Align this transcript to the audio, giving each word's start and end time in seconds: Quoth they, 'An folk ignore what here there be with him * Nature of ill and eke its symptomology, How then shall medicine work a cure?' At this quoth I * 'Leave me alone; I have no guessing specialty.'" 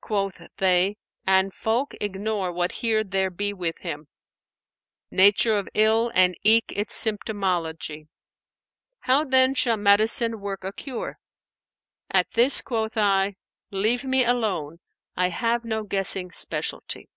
Quoth 0.00 0.40
they, 0.56 0.96
'An 1.26 1.50
folk 1.50 1.94
ignore 2.00 2.50
what 2.50 2.72
here 2.72 3.04
there 3.04 3.28
be 3.28 3.52
with 3.52 3.76
him 3.80 4.08
* 4.60 5.10
Nature 5.22 5.58
of 5.58 5.68
ill 5.74 6.10
and 6.14 6.34
eke 6.42 6.72
its 6.74 6.94
symptomology, 6.94 8.08
How 9.00 9.24
then 9.24 9.52
shall 9.54 9.76
medicine 9.76 10.40
work 10.40 10.64
a 10.64 10.72
cure?' 10.72 11.18
At 12.10 12.30
this 12.30 12.62
quoth 12.62 12.96
I 12.96 13.36
* 13.54 13.70
'Leave 13.70 14.06
me 14.06 14.24
alone; 14.24 14.80
I 15.18 15.28
have 15.28 15.66
no 15.66 15.82
guessing 15.84 16.30
specialty.'" 16.30 17.10